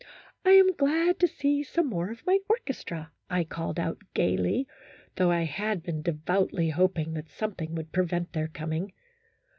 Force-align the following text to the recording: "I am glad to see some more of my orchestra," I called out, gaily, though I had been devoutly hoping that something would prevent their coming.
"I 0.45 0.53
am 0.53 0.73
glad 0.73 1.19
to 1.19 1.27
see 1.27 1.61
some 1.61 1.85
more 1.85 2.09
of 2.09 2.25
my 2.25 2.39
orchestra," 2.49 3.11
I 3.29 3.43
called 3.43 3.79
out, 3.79 3.99
gaily, 4.15 4.67
though 5.15 5.29
I 5.29 5.43
had 5.43 5.83
been 5.83 6.01
devoutly 6.01 6.69
hoping 6.71 7.13
that 7.13 7.29
something 7.29 7.75
would 7.75 7.91
prevent 7.91 8.33
their 8.33 8.47
coming. 8.47 8.93